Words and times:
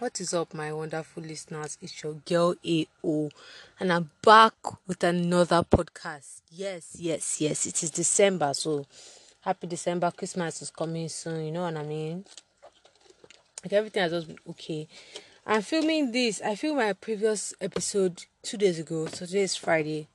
What 0.00 0.18
is 0.18 0.32
up, 0.32 0.54
my 0.54 0.72
wonderful 0.72 1.22
listeners? 1.22 1.76
It's 1.82 2.02
your 2.02 2.14
girl 2.14 2.54
AO, 2.66 3.28
and 3.78 3.92
I'm 3.92 4.08
back 4.22 4.54
with 4.86 5.04
another 5.04 5.62
podcast. 5.62 6.40
Yes, 6.50 6.96
yes, 6.98 7.38
yes, 7.38 7.66
it 7.66 7.82
is 7.82 7.90
December, 7.90 8.54
so 8.54 8.86
happy 9.42 9.66
December. 9.66 10.10
Christmas 10.10 10.62
is 10.62 10.70
coming 10.70 11.06
soon, 11.10 11.44
you 11.44 11.52
know 11.52 11.64
what 11.64 11.76
I 11.76 11.82
mean? 11.82 12.24
Like 13.62 13.74
everything 13.74 14.02
has 14.04 14.12
just 14.12 14.28
been 14.28 14.38
okay. 14.48 14.88
I'm 15.46 15.60
filming 15.60 16.12
this. 16.12 16.40
I 16.40 16.54
filmed 16.54 16.78
my 16.78 16.94
previous 16.94 17.52
episode 17.60 18.24
two 18.42 18.56
days 18.56 18.78
ago, 18.78 19.04
so 19.04 19.26
today 19.26 19.42
is 19.42 19.54
Friday, 19.54 20.08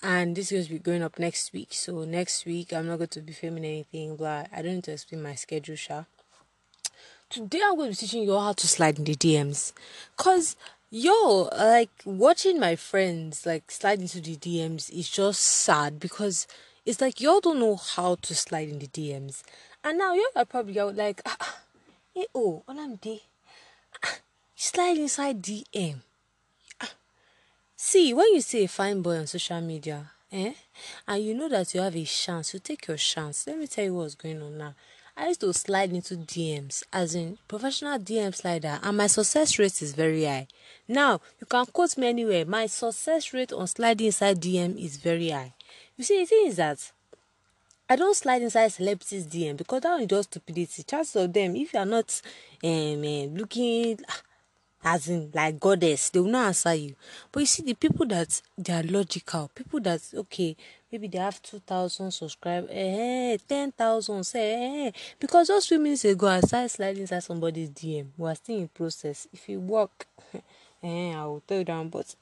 and 0.00 0.36
this 0.36 0.52
is 0.52 0.52
going 0.52 0.64
to 0.64 0.72
be 0.74 0.78
going 0.78 1.02
up 1.02 1.18
next 1.18 1.52
week. 1.52 1.72
So, 1.72 2.04
next 2.04 2.46
week, 2.46 2.72
I'm 2.72 2.86
not 2.86 2.98
going 2.98 3.08
to 3.08 3.20
be 3.20 3.32
filming 3.32 3.64
anything, 3.64 4.14
blah. 4.14 4.44
I 4.54 4.62
don't 4.62 4.76
need 4.76 4.84
to 4.84 4.92
explain 4.92 5.24
my 5.24 5.34
schedule, 5.34 5.74
sure. 5.74 6.06
Today 7.30 7.60
I'm 7.62 7.76
going 7.76 7.92
to 7.92 7.92
be 7.92 8.06
teaching 8.06 8.22
you 8.22 8.32
all 8.32 8.40
how 8.40 8.52
to 8.54 8.66
slide 8.66 8.96
in 8.96 9.04
the 9.04 9.14
DMs. 9.14 9.74
Cause 10.16 10.56
yo, 10.90 11.50
like 11.54 11.90
watching 12.06 12.58
my 12.58 12.74
friends 12.74 13.44
like 13.44 13.70
slide 13.70 14.00
into 14.00 14.22
the 14.22 14.34
DMs 14.34 14.88
is 14.90 15.10
just 15.10 15.40
sad 15.40 16.00
because 16.00 16.46
it's 16.86 17.02
like 17.02 17.20
y'all 17.20 17.40
don't 17.40 17.60
know 17.60 17.76
how 17.76 18.14
to 18.22 18.34
slide 18.34 18.70
in 18.70 18.78
the 18.78 18.86
DMs. 18.86 19.42
And 19.84 19.98
now 19.98 20.14
y'all 20.14 20.24
are 20.36 20.46
probably 20.46 20.80
out 20.80 20.96
like 20.96 21.20
ah, 21.26 21.36
ah 21.38 21.58
hey 22.14 22.24
oh 22.34 22.62
Olamide 22.66 23.20
ah, 24.02 24.16
slide 24.56 24.96
inside 24.96 25.42
DM. 25.42 25.96
Ah. 26.80 26.92
See, 27.76 28.14
when 28.14 28.32
you 28.32 28.40
see 28.40 28.64
a 28.64 28.68
fine 28.68 29.02
boy 29.02 29.18
on 29.18 29.26
social 29.26 29.60
media, 29.60 30.12
eh, 30.32 30.54
and 31.06 31.22
you 31.22 31.34
know 31.34 31.50
that 31.50 31.74
you 31.74 31.82
have 31.82 31.94
a 31.94 32.04
chance, 32.04 32.54
you 32.54 32.60
take 32.60 32.86
your 32.86 32.96
chance. 32.96 33.46
Let 33.46 33.58
me 33.58 33.66
tell 33.66 33.84
you 33.84 33.94
what's 33.94 34.14
going 34.14 34.40
on 34.40 34.56
now. 34.56 34.74
I 35.20 35.26
used 35.26 35.40
to 35.40 35.52
slide 35.52 35.92
into 35.92 36.14
DMs, 36.14 36.84
as 36.92 37.16
in 37.16 37.38
professional 37.48 37.98
DM 37.98 38.32
slider, 38.32 38.78
and 38.80 38.96
my 38.96 39.08
success 39.08 39.58
rate 39.58 39.82
is 39.82 39.92
very 39.92 40.24
high. 40.24 40.46
Now, 40.86 41.20
you 41.40 41.46
can 41.46 41.66
quote 41.66 41.98
me 41.98 42.06
anywhere. 42.06 42.44
My 42.46 42.66
success 42.66 43.34
rate 43.34 43.52
on 43.52 43.66
sliding 43.66 44.06
inside 44.06 44.40
DM 44.40 44.80
is 44.80 44.96
very 44.96 45.30
high. 45.30 45.54
You 45.96 46.04
see, 46.04 46.20
the 46.20 46.26
thing 46.26 46.46
is 46.46 46.56
that 46.56 46.92
I 47.90 47.96
don't 47.96 48.14
slide 48.14 48.42
inside 48.42 48.68
celebrities' 48.68 49.26
DM 49.26 49.56
because 49.56 49.80
that 49.80 50.00
is 50.00 50.06
just 50.06 50.30
stupidity. 50.30 50.84
Chances 50.84 51.16
of 51.16 51.32
them, 51.32 51.56
if 51.56 51.74
you 51.74 51.80
are 51.80 51.84
not 51.84 52.22
um, 52.62 53.02
uh, 53.02 53.40
looking 53.40 53.98
as 54.82 55.08
in 55.08 55.30
like 55.34 55.58
goddess, 55.58 56.10
they 56.10 56.20
will 56.20 56.28
not 56.30 56.46
answer 56.48 56.74
you. 56.74 56.94
But 57.32 57.40
you 57.40 57.46
see, 57.46 57.62
the 57.62 57.74
people 57.74 58.06
that 58.06 58.40
they 58.56 58.72
are 58.72 58.82
logical, 58.82 59.50
people 59.54 59.80
that 59.80 60.02
okay, 60.14 60.56
maybe 60.90 61.08
they 61.08 61.18
have 61.18 61.42
two 61.42 61.60
thousand 61.60 62.10
subscribers, 62.12 62.70
eh, 62.72 63.34
eh, 63.34 63.36
ten 63.48 63.72
thousand, 63.72 64.24
say, 64.24 64.86
eh, 64.86 64.90
because 65.18 65.48
just 65.48 65.68
few 65.68 65.78
minutes 65.78 66.04
ago 66.04 66.26
I 66.28 66.40
started 66.40 66.68
sliding 66.70 67.02
inside 67.02 67.24
somebody's 67.24 67.70
DM. 67.70 68.08
We 68.16 68.28
are 68.28 68.34
still 68.34 68.58
in 68.58 68.68
process. 68.68 69.26
If 69.32 69.48
you 69.48 69.60
work, 69.60 70.06
eh, 70.82 71.12
I 71.14 71.24
will 71.24 71.42
tell 71.46 71.64
that. 71.64 71.90
But 71.90 72.14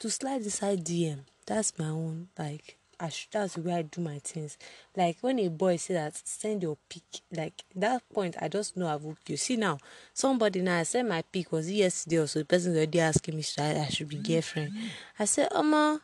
to 0.00 0.10
slide 0.10 0.42
inside 0.42 0.84
DM, 0.84 1.20
that's 1.46 1.78
my 1.78 1.88
own 1.88 2.28
like 2.38 2.76
I 3.02 3.08
should, 3.08 3.32
that's 3.32 3.58
where 3.58 3.78
I 3.78 3.82
do 3.82 4.00
my 4.00 4.20
things. 4.20 4.56
Like 4.96 5.18
when 5.22 5.40
a 5.40 5.48
boy 5.48 5.76
say 5.76 5.94
that 5.94 6.16
send 6.24 6.62
your 6.62 6.78
pic, 6.88 7.02
like 7.34 7.64
that 7.74 8.08
point 8.14 8.36
I 8.40 8.46
just 8.46 8.76
know 8.76 8.86
I've 8.86 9.02
hooked 9.02 9.28
you. 9.28 9.36
See 9.36 9.56
now, 9.56 9.78
somebody 10.14 10.62
now 10.62 10.78
I 10.78 10.84
sent 10.84 11.08
my 11.08 11.22
pic 11.22 11.50
was 11.50 11.68
yesterday 11.68 12.18
or 12.18 12.28
so 12.28 12.38
the 12.38 12.44
person 12.44 12.76
already 12.76 13.00
asking 13.00 13.34
me 13.34 13.42
should 13.42 13.60
I, 13.60 13.80
I 13.80 13.88
should 13.88 14.08
be 14.08 14.18
girlfriend. 14.18 14.72
I 15.18 15.24
said, 15.24 15.48
Oma, 15.50 16.00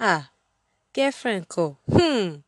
ah, 0.00 0.30
girlfriend 0.92 1.46
call. 1.46 1.78
Hmm. 1.88 2.38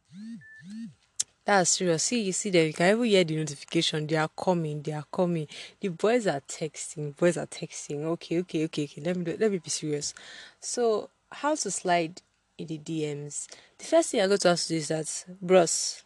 That's 1.44 1.70
serious. 1.70 2.02
See, 2.02 2.22
you 2.22 2.32
see 2.32 2.50
them. 2.50 2.66
You 2.66 2.72
can 2.72 2.96
even 2.96 3.04
hear 3.04 3.22
the 3.22 3.36
notification. 3.36 4.06
They 4.08 4.16
are 4.16 4.30
coming. 4.34 4.82
They 4.82 4.92
are 4.92 5.04
coming. 5.12 5.46
The 5.78 5.88
boys 5.88 6.26
are 6.26 6.40
texting. 6.40 7.14
Boys 7.16 7.36
are 7.36 7.46
texting. 7.46 8.02
Okay, 8.02 8.40
okay, 8.40 8.64
okay, 8.64 8.84
okay. 8.84 9.02
Let 9.02 9.16
me 9.16 9.24
do, 9.24 9.36
let 9.38 9.52
me 9.52 9.58
be 9.58 9.68
serious. 9.70 10.14
So, 10.58 11.10
how 11.30 11.54
to 11.54 11.70
slide 11.70 12.22
in 12.58 12.66
the 12.66 12.78
DMs. 12.78 13.48
The 13.78 13.84
first 13.84 14.10
thing 14.10 14.20
I 14.20 14.26
go 14.26 14.36
to 14.36 14.48
ask 14.50 14.70
you 14.70 14.78
is 14.78 14.88
that, 14.88 15.24
bros, 15.40 16.02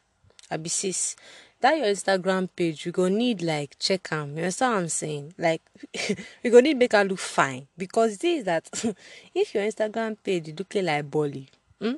I 0.50 0.56
be 0.56 0.68
sis, 0.68 1.16
that 1.60 1.76
your 1.76 1.86
Instagram 1.86 2.48
page, 2.54 2.86
we 2.86 2.92
go 2.92 3.08
need 3.08 3.42
like 3.42 3.78
check 3.78 4.12
am. 4.12 4.36
You 4.36 4.44
understand 4.44 4.72
what 4.72 4.80
I'm 4.80 4.88
saying? 4.88 5.34
Like 5.38 5.62
we 6.44 6.50
go 6.50 6.60
need 6.60 6.78
make 6.78 6.92
her 6.92 7.04
look 7.04 7.18
fine 7.18 7.66
because 7.76 8.14
it 8.14 8.24
is 8.24 8.44
that 8.44 8.68
if 9.34 9.54
your 9.54 9.64
Instagram 9.64 10.16
page 10.22 10.54
looking 10.58 10.84
like 10.84 11.10
Bolly, 11.10 11.48
hmm, 11.80 11.94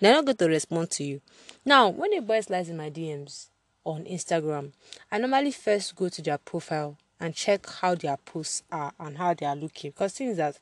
they're 0.00 0.14
not 0.14 0.24
going 0.24 0.36
to 0.36 0.48
respond 0.48 0.90
to 0.92 1.04
you. 1.04 1.20
Now, 1.64 1.88
when 1.88 2.14
a 2.14 2.20
boy 2.20 2.40
slides 2.40 2.68
in 2.68 2.76
my 2.76 2.90
DMs 2.90 3.48
on 3.84 4.04
Instagram, 4.04 4.72
I 5.12 5.18
normally 5.18 5.52
first 5.52 5.94
go 5.94 6.08
to 6.08 6.22
their 6.22 6.38
profile 6.38 6.96
and 7.20 7.34
check 7.34 7.66
how 7.80 7.94
their 7.94 8.16
posts 8.16 8.62
are 8.72 8.92
and 8.98 9.18
how 9.18 9.34
they 9.34 9.46
are 9.46 9.56
looking 9.56 9.90
because 9.90 10.14
things 10.14 10.36
that 10.38 10.58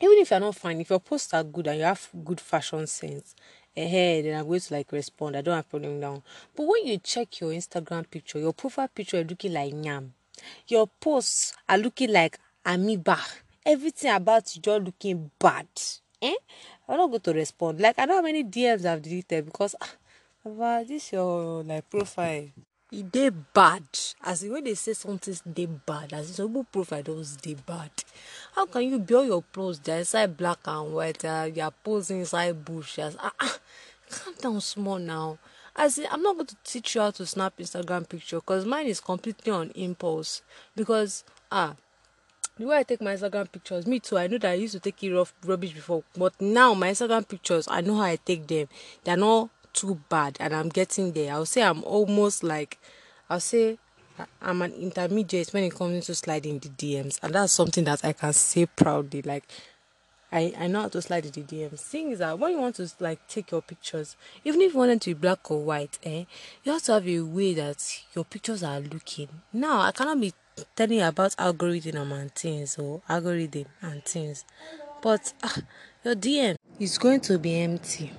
even 0.00 0.18
if 0.18 0.30
you're 0.30 0.40
not 0.40 0.56
fine, 0.56 0.80
if 0.80 0.90
your 0.90 1.00
posts 1.00 1.34
are 1.34 1.44
good 1.44 1.66
and 1.66 1.78
you 1.78 1.84
have 1.84 2.08
good 2.24 2.40
fashion 2.40 2.86
sense, 2.86 3.34
ahead 3.76 4.24
then 4.24 4.38
I'm 4.38 4.46
going 4.46 4.60
to 4.60 4.74
like 4.74 4.90
respond. 4.92 5.36
I 5.36 5.42
don't 5.42 5.56
have 5.56 5.68
problem 5.68 6.00
down. 6.00 6.22
But 6.56 6.66
when 6.66 6.86
you 6.86 6.98
check 6.98 7.40
your 7.40 7.50
Instagram 7.52 8.10
picture, 8.10 8.38
your 8.38 8.52
profile 8.52 8.88
picture 8.88 9.18
is 9.18 9.28
looking 9.28 9.52
like 9.52 9.72
nyam. 9.74 10.10
Your 10.68 10.86
posts 10.86 11.54
are 11.68 11.78
looking 11.78 12.12
like 12.12 12.38
amoeba. 12.64 13.18
Everything 13.64 14.10
about 14.12 14.54
you 14.56 14.62
just 14.62 14.82
looking 14.82 15.30
bad. 15.38 15.66
Eh? 16.22 16.34
I'm 16.88 16.96
not 16.96 17.08
going 17.08 17.20
to 17.20 17.32
respond. 17.34 17.80
Like 17.80 17.98
I 17.98 18.06
know 18.06 18.16
how 18.16 18.22
many 18.22 18.42
DMs 18.42 18.84
I've 18.84 19.02
deleted 19.02 19.44
because 19.44 19.74
ah, 19.80 20.82
this 20.86 21.12
your 21.12 21.62
like 21.62 21.88
profile 21.90 22.48
e 22.92 23.02
dey 23.02 23.30
bad 23.30 23.84
as 24.24 24.42
in 24.42 24.52
when 24.52 24.64
they 24.64 24.74
say 24.74 24.92
something 24.92 25.34
dey 25.52 25.66
bad 25.66 26.12
as 26.12 26.28
in 26.28 26.34
some 26.34 26.48
people 26.48 26.64
profile 26.64 27.02
just 27.02 27.40
dey 27.42 27.54
bad 27.54 27.90
how 28.54 28.66
can 28.66 28.82
you 28.82 28.98
be 28.98 29.14
all 29.14 29.24
your 29.24 29.42
posts 29.42 29.82
dey 29.84 29.98
inside 30.00 30.36
black 30.36 30.58
and 30.66 30.92
white 30.92 31.24
uh, 31.24 31.48
you 31.54 31.62
are 31.62 31.70
posing 31.84 32.20
inside 32.20 32.64
bush 32.64 32.98
as 32.98 33.16
ah 33.20 33.32
ah 33.40 33.58
calm 34.10 34.34
down 34.42 34.60
small 34.60 34.98
now 34.98 35.38
as 35.76 35.98
in 35.98 36.06
i'm 36.10 36.22
not 36.22 36.34
going 36.34 36.46
to 36.46 36.56
teach 36.64 36.94
you 36.96 37.00
how 37.00 37.10
to 37.12 37.24
snap 37.24 37.56
instagram 37.58 38.08
picture 38.08 38.36
because 38.40 38.64
mine 38.64 38.86
is 38.86 39.00
completely 39.00 39.52
on 39.52 39.70
impulse 39.70 40.42
because 40.74 41.22
ah 41.52 41.74
the 42.58 42.66
way 42.66 42.76
I 42.76 42.82
take 42.82 43.00
my 43.00 43.14
Instagram 43.14 43.50
pictures, 43.50 43.86
me 43.86 44.00
too. 44.00 44.18
I 44.18 44.26
know 44.26 44.36
that 44.36 44.50
I 44.50 44.54
used 44.54 44.74
to 44.74 44.80
take 44.80 45.02
it 45.02 45.14
rough 45.14 45.32
rubbish 45.46 45.72
before, 45.72 46.04
but 46.14 46.38
now 46.42 46.74
my 46.74 46.90
Instagram 46.90 47.26
pictures, 47.26 47.66
I 47.70 47.80
know 47.80 47.94
how 47.96 48.02
I 48.02 48.16
take 48.16 48.46
them. 48.48 48.68
They're 49.02 49.16
not 49.16 49.48
too 49.72 50.00
bad 50.08 50.36
and 50.40 50.54
I'm 50.54 50.68
getting 50.68 51.12
there. 51.12 51.32
I'll 51.32 51.46
say 51.46 51.62
I'm 51.62 51.82
almost 51.84 52.42
like 52.42 52.78
I'll 53.28 53.40
say 53.40 53.78
I'm 54.42 54.62
an 54.62 54.72
intermediate 54.72 55.52
when 55.52 55.64
it 55.64 55.74
comes 55.74 56.06
to 56.06 56.14
sliding 56.14 56.58
the 56.58 56.68
DMs, 56.68 57.18
and 57.22 57.34
that's 57.34 57.52
something 57.52 57.84
that 57.84 58.04
I 58.04 58.12
can 58.12 58.32
say 58.32 58.66
proudly. 58.66 59.22
Like 59.22 59.44
I, 60.32 60.52
I 60.58 60.66
know 60.66 60.82
how 60.82 60.88
to 60.88 61.02
slide 61.02 61.24
the 61.24 61.42
DMs. 61.42 61.80
Thing 61.80 62.12
is 62.12 62.20
that 62.20 62.38
when 62.38 62.52
you 62.52 62.58
want 62.58 62.76
to 62.76 62.90
like 63.00 63.26
take 63.28 63.50
your 63.50 63.62
pictures, 63.62 64.16
even 64.44 64.60
if 64.60 64.72
you 64.72 64.78
want 64.78 64.90
them 64.90 64.98
to 65.00 65.10
be 65.10 65.14
black 65.14 65.50
or 65.50 65.62
white, 65.62 65.98
eh, 66.04 66.24
you 66.64 66.72
have 66.72 66.82
to 66.84 66.92
have 66.94 67.08
a 67.08 67.20
way 67.20 67.54
that 67.54 68.02
your 68.14 68.24
pictures 68.24 68.62
are 68.62 68.80
looking. 68.80 69.28
Now 69.52 69.80
I 69.80 69.92
cannot 69.92 70.20
be 70.20 70.32
telling 70.76 70.98
you 70.98 71.04
about 71.04 71.34
algorithm 71.38 72.12
and 72.12 72.34
things 72.34 72.78
or 72.78 73.02
algorithm 73.08 73.66
and 73.80 74.04
things, 74.04 74.44
but 75.02 75.32
uh, 75.42 75.60
your 76.04 76.14
DM 76.14 76.56
is 76.78 76.98
going 76.98 77.20
to 77.22 77.38
be 77.38 77.58
empty. 77.60 78.12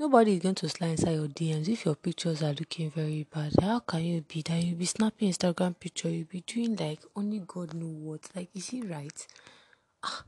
Nobody 0.00 0.34
is 0.34 0.38
going 0.38 0.54
to 0.54 0.68
slide 0.68 0.90
inside 0.90 1.14
your 1.14 1.26
DMs 1.26 1.68
if 1.68 1.84
your 1.84 1.96
pictures 1.96 2.40
are 2.40 2.52
looking 2.52 2.88
very 2.88 3.24
bad. 3.34 3.52
How 3.60 3.80
can 3.80 4.04
you 4.04 4.20
be 4.20 4.42
that 4.42 4.62
you'll 4.62 4.78
be 4.78 4.84
snapping 4.84 5.28
Instagram 5.32 5.74
picture, 5.76 6.08
you'll 6.08 6.24
be 6.24 6.40
doing 6.42 6.76
like 6.76 7.00
only 7.16 7.40
God 7.40 7.74
know 7.74 7.88
what? 7.88 8.20
Like, 8.32 8.48
is 8.54 8.72
it 8.72 8.88
right? 8.88 9.26
Ah, 10.04 10.22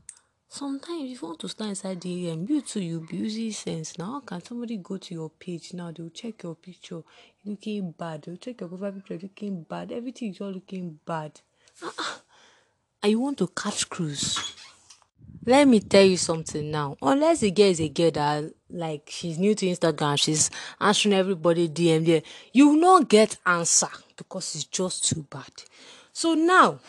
sometimes 0.49 1.13
if 1.13 1.21
you 1.21 1.27
want 1.29 1.39
to 1.39 1.47
slide 1.47 1.69
inside 1.69 2.01
DM, 2.01 2.49
you 2.49 2.59
too 2.59 2.81
you'll 2.81 3.07
be 3.07 3.15
using 3.15 3.53
sense. 3.53 3.97
Now, 3.97 4.11
how 4.11 4.19
can 4.19 4.43
somebody 4.43 4.75
go 4.75 4.97
to 4.97 5.13
your 5.13 5.29
page 5.29 5.73
now? 5.73 5.93
They'll 5.95 6.09
check 6.09 6.43
your 6.43 6.55
picture 6.55 7.03
looking 7.45 7.91
bad, 7.91 8.23
they'll 8.23 8.35
check 8.35 8.59
your 8.59 8.67
profile 8.67 8.91
picture 8.91 9.19
looking 9.21 9.63
bad, 9.63 9.93
everything 9.93 10.31
is 10.31 10.41
all 10.41 10.51
looking 10.51 10.99
bad. 11.05 11.39
Ah, 11.81 11.93
ah. 11.97 13.07
you 13.07 13.21
want 13.21 13.37
to 13.37 13.47
catch 13.47 13.89
cruise. 13.89 14.37
Let 15.45 15.67
me 15.67 15.79
tell 15.79 16.03
you 16.03 16.17
something 16.17 16.69
now. 16.69 16.97
Unless 17.01 17.39
the 17.39 17.49
girl 17.49 17.65
is 17.67 17.81
a 17.81 17.89
girl 17.89 18.11
that 18.11 18.53
like 18.71 19.09
she's 19.11 19.37
new 19.37 19.55
to 19.55 19.65
Instagram, 19.65 20.19
she's 20.21 20.49
answering 20.79 21.13
everybody 21.13 21.67
DM 21.69 22.05
there, 22.05 22.21
you 22.53 22.69
will 22.69 22.79
not 22.79 23.09
get 23.09 23.37
answer 23.45 23.89
because 24.15 24.55
it's 24.55 24.65
just 24.65 25.09
too 25.09 25.25
bad. 25.29 25.51
So 26.13 26.33
now, 26.33 26.79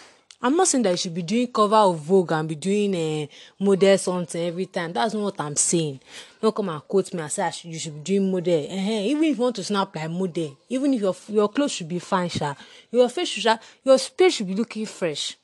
I'm 0.44 0.56
not 0.56 0.66
saying 0.66 0.82
that 0.82 0.90
you 0.90 0.96
should 0.96 1.14
be 1.14 1.22
doing 1.22 1.46
cover 1.46 1.76
of 1.76 2.00
Vogue 2.00 2.32
and 2.32 2.48
be 2.48 2.56
doing 2.56 2.92
a 2.96 3.24
uh, 3.24 3.64
model 3.64 3.96
something 3.96 4.44
every 4.44 4.66
time. 4.66 4.92
That's 4.92 5.14
not 5.14 5.22
what 5.22 5.40
I'm 5.40 5.54
saying. 5.54 6.00
Don't 6.40 6.52
come 6.52 6.68
and 6.68 6.82
quote 6.88 7.14
me 7.14 7.20
and 7.20 7.30
say 7.30 7.48
you 7.62 7.78
should 7.78 7.94
be 7.94 8.00
doing 8.00 8.32
model. 8.32 8.64
Uh-huh. 8.64 8.90
Even 8.90 9.22
if 9.22 9.36
you 9.36 9.42
want 9.42 9.54
to 9.56 9.64
snap 9.64 9.94
like 9.94 10.10
model, 10.10 10.58
even 10.68 10.94
if 10.94 11.00
your 11.00 11.14
your 11.28 11.48
clothes 11.48 11.70
should 11.70 11.88
be 11.88 12.00
fine, 12.00 12.28
sha, 12.28 12.54
your 12.90 13.08
face 13.08 13.28
should, 13.28 13.58
your 13.84 13.98
face 13.98 14.34
should 14.34 14.48
be 14.48 14.56
looking 14.56 14.84
fresh. 14.84 15.36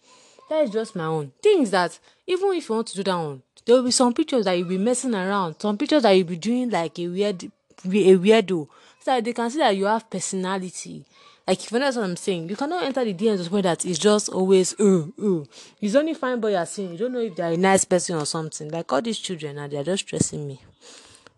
That 0.50 0.64
is 0.64 0.70
just 0.70 0.96
my 0.96 1.04
own. 1.04 1.30
Things 1.40 1.70
that 1.70 1.96
even 2.26 2.52
if 2.54 2.68
you 2.68 2.74
want 2.74 2.88
to 2.88 2.96
do 2.96 3.04
that 3.04 3.16
one, 3.16 3.42
there 3.68 3.76
will 3.76 3.82
be 3.82 3.90
some 3.90 4.14
pictures 4.14 4.46
that 4.46 4.54
you'll 4.54 4.66
be 4.66 4.78
messing 4.78 5.14
around, 5.14 5.56
some 5.60 5.76
pictures 5.76 6.02
that 6.02 6.12
you'll 6.12 6.26
be 6.26 6.38
doing 6.38 6.70
like 6.70 6.98
a 6.98 7.06
weird 7.06 7.44
a 7.44 7.48
weirdo. 7.84 8.66
So 9.00 9.04
that 9.04 9.22
they 9.22 9.34
can 9.34 9.50
see 9.50 9.58
that 9.58 9.76
you 9.76 9.84
have 9.84 10.08
personality. 10.08 11.04
Like 11.46 11.62
if 11.62 11.70
you 11.70 11.78
know 11.78 11.84
what 11.84 11.98
I'm 11.98 12.16
saying, 12.16 12.48
you 12.48 12.56
cannot 12.56 12.84
enter 12.84 13.04
the 13.04 13.12
DMs 13.12 13.40
of 13.54 13.62
that 13.62 13.84
it's 13.84 13.98
just 13.98 14.30
always 14.30 14.74
oh 14.80 15.12
oh. 15.20 15.46
It's 15.82 15.94
only 15.94 16.14
fine 16.14 16.40
boy 16.40 16.52
you're 16.52 16.64
seeing. 16.64 16.92
You 16.92 16.96
don't 16.96 17.12
know 17.12 17.20
if 17.20 17.36
they're 17.36 17.52
a 17.52 17.56
nice 17.58 17.84
person 17.84 18.16
or 18.16 18.24
something. 18.24 18.70
Like 18.70 18.90
all 18.90 19.02
these 19.02 19.18
children 19.18 19.58
and 19.58 19.70
they're 19.70 19.84
just 19.84 20.06
stressing 20.06 20.48
me. 20.48 20.62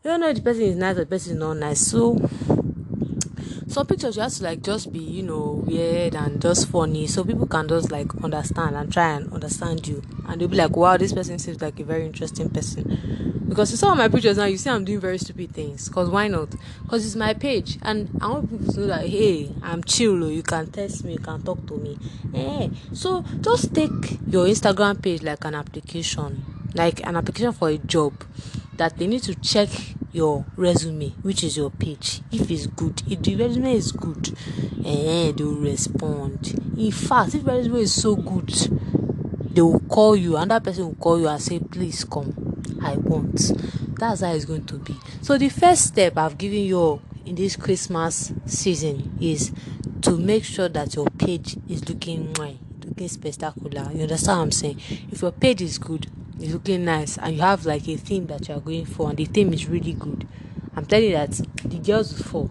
You 0.04 0.10
don't 0.12 0.20
know 0.20 0.28
if 0.28 0.36
the 0.36 0.42
person 0.42 0.62
is 0.62 0.76
nice 0.76 0.98
or 0.98 1.00
the 1.00 1.06
person 1.06 1.32
is 1.32 1.38
not 1.40 1.54
nice. 1.54 1.80
So 1.80 2.14
some 3.70 3.86
pictures 3.86 4.16
you 4.16 4.28
to 4.28 4.42
like 4.42 4.62
just 4.62 4.92
be 4.92 4.98
you 4.98 5.22
know 5.22 5.62
weird 5.64 6.16
and 6.16 6.42
just 6.42 6.68
funny 6.68 7.06
so 7.06 7.22
people 7.22 7.46
can 7.46 7.68
just 7.68 7.90
like 7.92 8.12
understand 8.22 8.74
and 8.74 8.92
try 8.92 9.12
and 9.12 9.32
understand 9.32 9.86
you. 9.86 10.02
And 10.26 10.40
they'll 10.40 10.48
be 10.48 10.56
like 10.56 10.76
wow 10.76 10.96
this 10.96 11.12
person 11.12 11.38
seems 11.38 11.62
like 11.62 11.78
a 11.78 11.84
very 11.84 12.04
interesting 12.04 12.50
person. 12.50 13.44
Because 13.48 13.70
in 13.70 13.76
some 13.76 13.92
of 13.92 13.98
my 13.98 14.08
pictures 14.08 14.36
now 14.36 14.44
you 14.44 14.56
see 14.56 14.70
i'm 14.70 14.84
doing 14.84 15.00
very 15.00 15.18
stupid 15.18 15.52
things 15.52 15.88
because 15.88 16.08
why 16.08 16.28
not? 16.28 16.50
Because 16.82 17.04
it's 17.06 17.16
my 17.16 17.34
page 17.34 17.78
and 17.82 18.08
i 18.20 18.28
want 18.28 18.50
people 18.50 18.72
to 18.72 18.80
know 18.80 18.86
that 18.88 19.06
hey 19.06 19.50
i'm 19.62 19.82
chill 19.84 20.22
oh, 20.24 20.28
you 20.28 20.42
can 20.42 20.70
text 20.70 21.04
me 21.04 21.14
you 21.14 21.18
can 21.18 21.42
talk 21.42 21.64
to 21.66 21.76
me. 21.76 21.98
Eh 22.34 22.68
so 22.92 23.24
just 23.40 23.74
take 23.74 24.18
your 24.28 24.46
instagram 24.46 25.02
page 25.02 25.22
like 25.22 25.44
an 25.44 25.54
application 25.54 26.44
like 26.74 27.04
an 27.06 27.16
application 27.16 27.52
for 27.52 27.68
a 27.68 27.78
job 27.78 28.12
that 28.76 28.96
they 28.98 29.06
need 29.06 29.22
to 29.22 29.34
check 29.36 29.68
your 30.12 30.44
resume 30.56 31.10
which 31.22 31.44
is 31.44 31.56
your 31.56 31.70
page. 31.70 32.20
If 32.32 32.50
it's 32.50 32.66
good 32.66 33.02
if 33.08 33.22
the 33.22 33.36
resume 33.36 33.72
is 33.74 33.92
good 33.92 34.36
eh 34.84 35.32
they 35.32 35.44
will 35.44 35.54
respond. 35.56 36.54
In 36.76 36.90
fact 36.92 37.34
if 37.34 37.46
resume 37.46 37.76
is 37.76 37.92
so 38.00 38.16
good 38.16 38.48
they 39.52 39.62
will 39.62 39.80
call 39.80 40.16
you 40.16 40.36
another 40.36 40.64
person 40.64 40.86
will 40.86 40.94
call 40.94 41.18
you 41.20 41.28
and 41.28 41.40
say 41.40 41.58
please 41.58 42.04
come 42.04 42.34
i 42.82 42.94
want. 42.96 43.52
That's 43.98 44.22
how 44.22 44.32
it's 44.32 44.44
going 44.46 44.64
to 44.66 44.78
be. 44.78 44.94
So 45.22 45.36
the 45.38 45.48
first 45.48 45.88
step 45.88 46.16
i've 46.18 46.38
given 46.38 46.60
you 46.64 47.00
in 47.26 47.34
this 47.34 47.54
christmas 47.56 48.32
season 48.46 49.16
is 49.20 49.52
to 50.02 50.16
make 50.16 50.44
sure 50.44 50.68
that 50.68 50.94
your 50.94 51.06
page 51.18 51.56
is 51.68 51.88
looking 51.88 52.32
looking 52.84 53.08
spectacular. 53.08 53.90
You 53.92 54.02
understand 54.02 54.38
what 54.38 54.44
i'm 54.44 54.50
saying? 54.52 54.80
If 55.10 55.22
your 55.22 55.32
page 55.32 55.62
is 55.62 55.78
good 55.78 56.06
is 56.40 56.52
looking 56.52 56.84
nice 56.84 57.18
and 57.18 57.36
you 57.36 57.42
have 57.42 57.66
like 57.66 57.86
a 57.88 57.96
theme 57.96 58.26
that 58.26 58.48
you 58.48 58.54
are 58.54 58.60
going 58.60 58.84
for 58.86 59.08
and 59.08 59.18
the 59.18 59.24
theme 59.26 59.52
is 59.52 59.66
really 59.66 59.92
good. 59.92 60.26
I'm 60.74 60.86
telling 60.86 61.10
you 61.10 61.16
that 61.16 61.30
the 61.64 61.78
girls 61.78 62.12
will 62.16 62.24
fall 62.24 62.50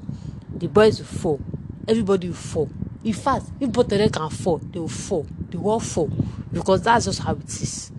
the 0.53 0.67
boys 0.67 0.99
will 0.99 1.05
fall 1.07 1.39
everybody 1.87 2.27
will 2.27 2.35
fall. 2.35 2.69
In 3.03 3.13
fact 3.13 3.45
if 3.59 3.71
both 3.71 3.91
of 3.91 3.97
them 3.97 4.09
can 4.09 4.29
fall 4.29 4.57
they 4.57 4.79
will 4.79 4.87
fall 4.87 5.25
they 5.49 5.57
will 5.57 5.79
fall 5.79 6.11
because 6.51 6.81
that's 6.83 7.05
just 7.05 7.19
how 7.19 7.33
it 7.33 7.45
is. 7.61 7.91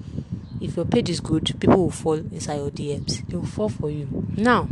If 0.61 0.77
your 0.77 0.85
page 0.85 1.11
is 1.11 1.21
good 1.21 1.59
people 1.59 1.85
will 1.85 1.91
fall 1.91 2.15
inside 2.15 2.57
your 2.57 2.71
dms 2.71 3.27
they 3.27 3.37
will 3.37 3.47
fall 3.47 3.69
for 3.69 3.91
you. 3.91 4.27
Now 4.37 4.69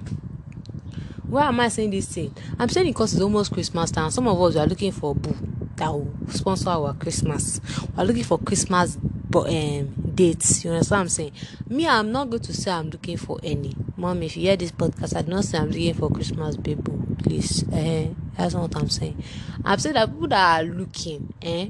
why 1.26 1.48
am 1.48 1.60
i 1.60 1.68
saying 1.68 1.90
this 1.90 2.06
thing? 2.06 2.34
I'm 2.58 2.68
saying 2.68 2.86
it 2.86 2.90
because 2.90 3.12
it's 3.12 3.22
almost 3.22 3.52
christmas 3.52 3.90
time 3.90 4.10
some 4.10 4.28
of 4.28 4.40
us 4.40 4.56
are 4.56 4.66
looking 4.66 4.92
for 4.92 5.10
a 5.12 5.14
boo 5.14 5.36
that 5.76 5.88
will 5.92 6.12
sponsor 6.30 6.70
our 6.70 6.94
christmas. 6.94 7.60
We're 7.96 8.04
looking 8.04 8.24
for 8.24 8.38
christmas 8.38 8.96
but 9.30 9.48
um 9.48 10.07
dates. 10.18 10.64
You 10.64 10.72
understand 10.72 10.98
what 10.98 11.02
I'm 11.02 11.08
saying? 11.08 11.32
Me, 11.68 11.86
I'm 11.86 12.10
not 12.10 12.28
going 12.28 12.42
to 12.42 12.52
say 12.52 12.72
I'm 12.72 12.90
looking 12.90 13.16
for 13.16 13.38
any. 13.44 13.74
Mom, 13.96 14.20
if 14.24 14.36
you 14.36 14.42
hear 14.42 14.56
this 14.56 14.72
podcast, 14.72 15.16
I 15.16 15.22
do 15.22 15.30
not 15.30 15.44
say 15.44 15.58
I'm 15.58 15.68
looking 15.68 15.94
for 15.94 16.10
Christmas 16.10 16.56
baby. 16.56 16.82
Please. 17.22 17.64
Eh, 17.72 18.08
that's 18.36 18.54
not 18.54 18.62
what 18.62 18.76
I'm 18.76 18.88
saying. 18.88 19.22
I'm 19.64 19.78
saying 19.78 19.94
that 19.94 20.10
people 20.10 20.26
that 20.28 20.60
are 20.60 20.64
looking, 20.64 21.32
eh, 21.40 21.68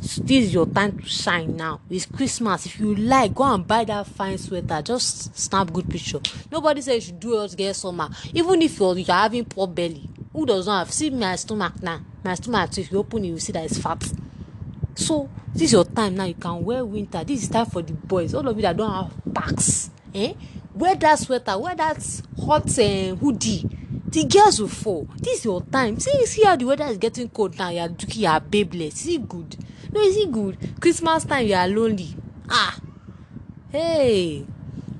this 0.00 0.18
is 0.28 0.54
your 0.54 0.66
time 0.66 0.98
to 0.98 1.06
shine 1.06 1.56
now. 1.56 1.80
It's 1.88 2.06
Christmas. 2.06 2.66
If 2.66 2.80
you 2.80 2.96
like, 2.96 3.32
go 3.34 3.44
and 3.44 3.64
buy 3.64 3.84
that 3.84 4.08
fine 4.08 4.38
sweater. 4.38 4.82
Just 4.82 5.36
snap 5.38 5.72
good 5.72 5.88
picture. 5.88 6.20
Nobody 6.50 6.80
says 6.80 6.94
you 6.96 7.00
should 7.00 7.20
do 7.20 7.40
it 7.42 7.56
get 7.56 7.76
summer. 7.76 8.08
Even 8.34 8.60
if 8.60 8.76
you're, 8.80 8.98
you're 8.98 9.14
having 9.14 9.44
poor 9.44 9.68
belly. 9.68 10.08
Who 10.32 10.46
does 10.46 10.66
not 10.66 10.80
have? 10.80 10.92
See 10.92 11.10
my 11.10 11.36
stomach 11.36 11.80
now. 11.80 12.00
My 12.24 12.34
stomach, 12.34 12.76
if 12.76 12.90
you 12.90 12.98
open 12.98 13.24
it, 13.24 13.28
you 13.28 13.38
see 13.38 13.52
that 13.52 13.64
it's 13.64 13.78
fat. 13.78 14.02
So 14.98 15.28
this 15.54 15.62
is 15.62 15.72
your 15.72 15.84
time 15.84 16.16
now. 16.16 16.24
You 16.24 16.34
can 16.34 16.64
wear 16.64 16.84
winter. 16.84 17.22
This 17.22 17.44
is 17.44 17.48
time 17.48 17.66
for 17.66 17.82
the 17.82 17.92
boys. 17.92 18.34
All 18.34 18.46
of 18.48 18.56
you 18.56 18.62
that 18.62 18.76
don't 18.76 18.92
have 18.92 19.12
packs, 19.32 19.90
eh? 20.12 20.34
Wear 20.74 20.96
that 20.96 21.18
sweater. 21.20 21.56
Wear 21.56 21.76
that 21.76 22.22
hot 22.44 22.78
uh, 22.78 23.14
hoodie. 23.14 23.64
The 24.08 24.24
girls 24.24 24.60
will 24.60 24.68
fall. 24.68 25.08
This 25.16 25.38
is 25.38 25.44
your 25.44 25.62
time. 25.62 26.00
See, 26.00 26.26
see 26.26 26.42
how 26.42 26.56
the 26.56 26.64
weather 26.64 26.86
is 26.86 26.98
getting 26.98 27.28
cold 27.28 27.56
now. 27.56 27.68
You 27.68 27.80
are 27.80 27.88
looking, 27.88 28.22
you 28.22 28.26
are 28.26 28.40
babeless. 28.40 28.94
Is 29.02 29.08
it 29.08 29.28
good? 29.28 29.56
No, 29.92 30.00
is 30.00 30.16
it 30.16 30.32
good? 30.32 30.80
Christmas 30.80 31.24
time, 31.24 31.46
you 31.46 31.54
are 31.54 31.68
lonely. 31.68 32.16
Ah, 32.50 32.78
hey 33.70 34.46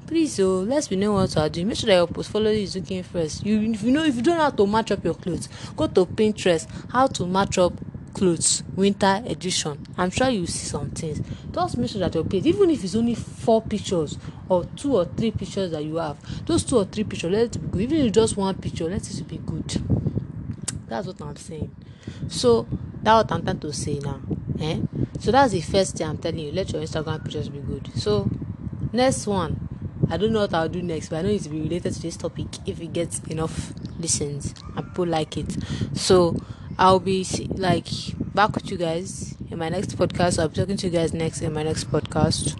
please 0.06 0.38
oh 0.40 0.60
let's 0.60 0.88
be 0.88 0.96
know 0.96 1.12
what 1.12 1.34
are 1.36 1.48
doing 1.48 1.68
make 1.68 1.76
sure 1.76 1.86
that 1.86 1.94
your 1.94 2.06
portfolio 2.06 2.50
is 2.50 2.74
looking 2.76 3.02
first 3.02 3.44
you 3.46 3.58
if 3.60 3.82
you 3.82 3.90
know 3.90 4.04
if 4.04 4.14
you 4.16 4.22
don't 4.22 4.36
know 4.36 4.42
how 4.42 4.50
to 4.50 4.66
match 4.66 4.90
up 4.90 5.02
your 5.02 5.14
clothes 5.14 5.48
go 5.74 5.86
to 5.86 6.04
pinterest 6.04 6.66
how 6.90 7.06
to 7.06 7.26
match 7.26 7.56
up 7.56 7.72
clothes 8.14 8.62
winter 8.74 9.22
edition. 9.26 9.86
I'm 9.96 10.10
sure 10.10 10.28
you 10.28 10.46
see 10.46 10.66
some 10.66 10.90
things. 10.90 11.20
Just 11.52 11.78
make 11.78 11.90
sure 11.90 12.00
that 12.00 12.14
your 12.14 12.24
page 12.24 12.46
even 12.46 12.70
if 12.70 12.84
it's 12.84 12.94
only 12.94 13.14
four 13.14 13.62
pictures 13.62 14.18
or 14.48 14.64
two 14.76 14.96
or 14.96 15.04
three 15.04 15.30
pictures 15.30 15.70
that 15.72 15.84
you 15.84 15.96
have 15.96 16.18
those 16.46 16.64
two 16.64 16.76
or 16.78 16.84
three 16.84 17.04
pictures 17.04 17.32
let 17.32 17.56
it 17.56 17.60
be 17.60 17.68
good. 17.68 17.80
Even 17.82 18.06
if 18.06 18.12
just 18.12 18.36
one 18.36 18.54
picture 18.54 18.84
let 18.88 19.08
it 19.08 19.28
be 19.28 19.38
good. 19.38 19.82
That's 20.88 21.06
what 21.06 21.20
i'm 21.20 21.36
saying. 21.36 21.74
So 22.28 22.66
that's 23.02 23.24
what 23.24 23.32
i'm 23.32 23.44
trying 23.44 23.60
to 23.60 23.72
say 23.72 23.98
now 23.98 24.20
eh? 24.60 24.80
So 25.20 25.32
that's 25.32 25.52
the 25.52 25.60
first 25.60 25.96
thing 25.96 26.06
i'm 26.06 26.18
telling 26.18 26.40
you. 26.40 26.52
Let 26.52 26.72
your 26.72 26.82
instagram 26.82 27.22
pictures 27.24 27.48
be 27.48 27.60
good. 27.60 27.90
So 27.94 28.28
next 28.92 29.26
one. 29.26 29.68
I 30.10 30.16
don't 30.16 30.32
know 30.32 30.40
what 30.40 30.54
I'll 30.54 30.70
do 30.70 30.80
next, 30.80 31.10
but 31.10 31.16
I 31.16 31.22
know 31.22 31.28
it's 31.28 31.48
be 31.48 31.60
related 31.60 31.92
to 31.92 32.00
this 32.00 32.16
topic 32.16 32.46
if 32.64 32.80
it 32.80 32.94
gets 32.94 33.18
enough 33.24 33.74
listens. 33.98 34.54
And 34.74 34.86
people 34.86 35.06
like 35.06 35.36
it. 35.36 35.54
So 35.94 36.34
I'll 36.80 37.00
be 37.00 37.26
like 37.56 37.88
back 38.34 38.54
with 38.54 38.70
you 38.70 38.76
guys 38.76 39.34
in 39.50 39.58
my 39.58 39.68
next 39.68 39.98
podcast. 39.98 40.38
I'll 40.38 40.48
be 40.48 40.54
talking 40.54 40.76
to 40.76 40.86
you 40.86 40.92
guys 40.92 41.12
next 41.12 41.42
in 41.42 41.52
my 41.52 41.64
next 41.64 41.90
podcast. 41.90 42.56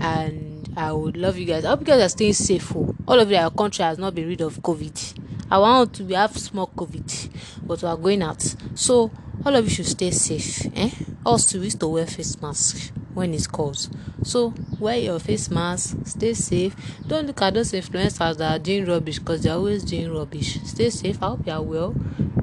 And 0.00 0.68
I 0.76 0.90
would 0.90 1.16
love 1.16 1.38
you 1.38 1.46
guys. 1.46 1.64
I 1.64 1.68
hope 1.68 1.80
you 1.80 1.86
guys 1.86 2.02
are 2.02 2.08
staying 2.08 2.32
safe. 2.32 2.74
Oh. 2.74 2.96
All 3.06 3.20
of 3.20 3.30
your 3.30 3.48
country 3.52 3.84
has 3.84 3.98
not 3.98 4.16
been 4.16 4.26
rid 4.26 4.40
of 4.40 4.60
COVID. 4.60 5.20
I 5.48 5.58
want 5.58 5.94
to 5.94 6.06
have 6.14 6.36
small 6.36 6.66
COVID, 6.66 7.30
but 7.64 7.80
we 7.80 7.88
are 7.88 7.96
going 7.96 8.22
out. 8.22 8.42
So 8.74 9.12
all 9.44 9.54
of 9.54 9.64
you 9.64 9.70
should 9.70 9.86
stay 9.86 10.10
safe. 10.10 10.66
Eh? 10.74 10.90
Also, 11.24 11.60
we 11.60 11.70
to 11.70 11.86
wear 11.86 12.06
face 12.08 12.42
mask 12.42 12.92
when 13.14 13.34
it's 13.34 13.46
cold. 13.46 13.88
So 14.24 14.52
wear 14.80 14.96
your 14.96 15.20
face 15.20 15.48
mask, 15.48 15.96
stay 16.06 16.34
safe. 16.34 16.74
Don't 17.06 17.28
look 17.28 17.40
at 17.40 17.54
those 17.54 17.70
influencers 17.70 18.38
that 18.38 18.52
are 18.52 18.58
doing 18.58 18.84
rubbish 18.84 19.20
because 19.20 19.44
they're 19.44 19.54
always 19.54 19.84
doing 19.84 20.12
rubbish. 20.12 20.58
Stay 20.64 20.90
safe. 20.90 21.22
I 21.22 21.28
hope 21.28 21.46
you 21.46 21.52
are 21.52 21.62
well 21.62 21.94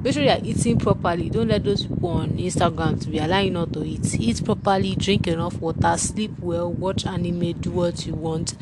make 0.04 0.12
sure 0.12 0.22
you 0.22 0.28
are 0.28 0.40
eating 0.42 0.78
properly. 0.78 1.30
Don't 1.30 1.48
let 1.48 1.64
those 1.64 1.86
people 1.86 2.10
on 2.10 2.32
instagram 2.32 3.00
to 3.00 3.08
be 3.08 3.18
allowing 3.18 3.46
you 3.46 3.52
not 3.52 3.72
to 3.72 3.82
eat. 3.82 4.20
Eat 4.20 4.44
properly 4.44 4.94
drink 4.94 5.26
enough 5.26 5.58
water 5.60 5.96
sleep 5.96 6.32
well 6.38 6.70
watch 6.70 7.06
anime 7.06 7.52
do 7.52 7.70
what 7.70 8.06
you 8.06 8.12
want. 8.14 8.54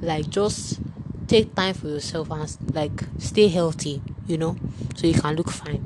Like 0.00 0.28
just 0.28 0.80
take 1.28 1.54
time 1.54 1.74
for 1.74 1.86
yourself 1.86 2.30
and 2.32 2.74
like 2.74 3.04
stay 3.18 3.48
healthy 3.48 4.02
you 4.26 4.38
know 4.38 4.56
so 4.96 5.06
you 5.06 5.14
can 5.14 5.36
look 5.36 5.50
fine. 5.50 5.84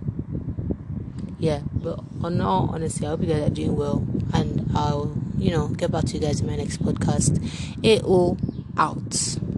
Yeah 1.39 1.61
but 1.75 2.01
on 2.23 2.41
all 2.41 2.71
honestly 2.73 3.07
i 3.07 3.11
hope 3.11 3.21
you 3.21 3.27
guys 3.27 3.43
are 3.43 3.55
doing 3.55 3.77
well. 3.77 4.07
And 4.33 4.71
i'll 4.75 5.15
you 5.37 5.51
know 5.51 5.69
get 5.69 5.93
back 5.93 6.07
to 6.07 6.15
you 6.15 6.21
guys 6.21 6.41
in 6.41 6.47
my 6.47 6.57
next 6.57 6.83
podcast. 6.83 7.39
Ao 7.85 8.39
out 8.79 9.42